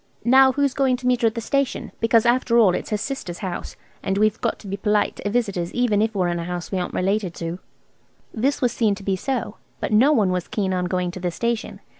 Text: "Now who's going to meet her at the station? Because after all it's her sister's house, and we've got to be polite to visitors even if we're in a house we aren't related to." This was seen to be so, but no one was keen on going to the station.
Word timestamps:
"Now 0.25 0.53
who's 0.53 0.73
going 0.73 0.97
to 0.97 1.05
meet 1.05 1.21
her 1.21 1.27
at 1.27 1.35
the 1.35 1.41
station? 1.41 1.91
Because 1.99 2.25
after 2.25 2.57
all 2.57 2.73
it's 2.73 2.89
her 2.89 2.97
sister's 2.97 3.37
house, 3.37 3.75
and 4.01 4.17
we've 4.17 4.41
got 4.41 4.57
to 4.57 4.67
be 4.67 4.75
polite 4.75 5.17
to 5.17 5.29
visitors 5.29 5.71
even 5.75 6.01
if 6.01 6.15
we're 6.15 6.27
in 6.29 6.39
a 6.39 6.45
house 6.45 6.71
we 6.71 6.79
aren't 6.79 6.95
related 6.95 7.35
to." 7.35 7.59
This 8.33 8.63
was 8.63 8.71
seen 8.71 8.95
to 8.95 9.03
be 9.03 9.15
so, 9.15 9.57
but 9.79 9.93
no 9.93 10.11
one 10.11 10.31
was 10.31 10.47
keen 10.47 10.73
on 10.73 10.85
going 10.85 11.11
to 11.11 11.19
the 11.19 11.29
station. 11.29 11.81